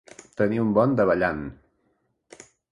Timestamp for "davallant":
1.01-1.45